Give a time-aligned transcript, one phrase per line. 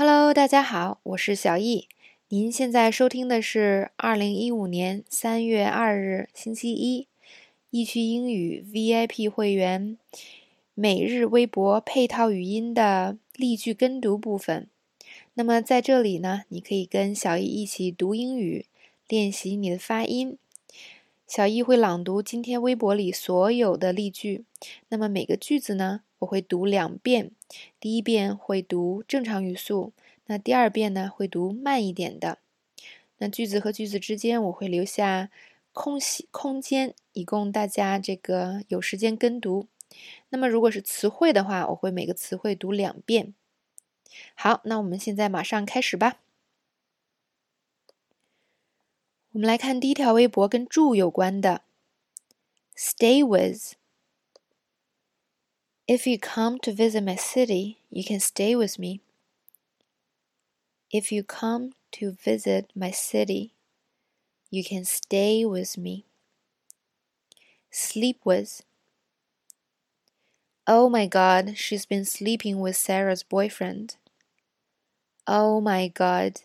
[0.00, 1.88] Hello，大家好，我是小易。
[2.28, 7.08] 您现在收听的是二零一五年三月二日星期一
[7.70, 9.98] 易趣英语 VIP 会员
[10.74, 14.68] 每日微博配套语音的例句跟读部分。
[15.34, 18.66] 那么在这里呢，你可以跟小易一起读英语，
[19.08, 20.38] 练习你的发音。
[21.28, 24.46] 小易会朗读今天微博里所有的例句。
[24.88, 27.32] 那么每个句子呢，我会读两遍。
[27.78, 29.92] 第一遍会读正常语速，
[30.24, 32.38] 那第二遍呢会读慢一点的。
[33.18, 35.28] 那句子和句子之间我会留下
[35.74, 39.66] 空隙空间，以供大家这个有时间跟读。
[40.30, 43.34] 那么如果是词汇的话，我会每个词汇读两遍。
[44.34, 46.20] 好，那我们现在马上开始吧。
[49.37, 51.63] 我们来看第一条微博，跟住有关的，
[52.75, 59.01] Stay with。If you come to visit my city, you can stay with me.
[60.89, 63.51] If you come to visit my city,
[64.49, 66.05] you can stay with me.
[67.71, 68.61] Sleep with.
[70.65, 73.97] Oh my god, she's been sleeping with Sarah's boyfriend.
[75.27, 76.41] Oh my god,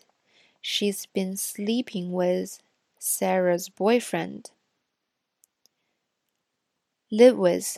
[0.59, 2.59] she's been sleeping with
[3.06, 4.50] Sarah's boyfriend.
[7.10, 7.76] Live with.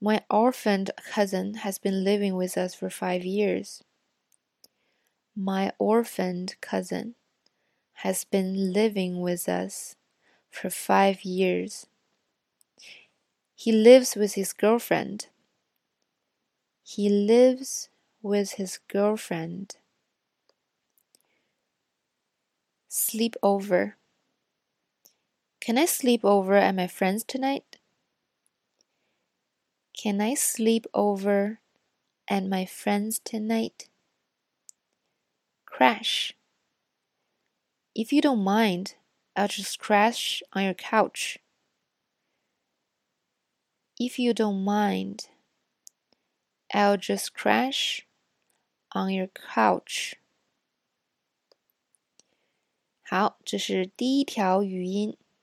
[0.00, 3.82] My orphaned cousin has been living with us for five years.
[5.34, 7.16] My orphaned cousin
[8.04, 9.96] has been living with us
[10.48, 11.88] for five years.
[13.56, 15.26] He lives with his girlfriend.
[16.84, 17.88] He lives
[18.22, 19.74] with his girlfriend.
[22.92, 23.94] Sleep over.
[25.60, 27.76] Can I sleep over at my friend's tonight?
[29.96, 31.60] Can I sleep over
[32.26, 33.86] at my friend's tonight?
[35.66, 36.34] Crash.
[37.94, 38.94] If you don't mind,
[39.36, 41.38] I'll just crash on your couch.
[44.00, 45.28] If you don't mind,
[46.74, 48.04] I'll just crash
[48.90, 50.16] on your couch.
[53.12, 55.16] 好，这是第一条语音。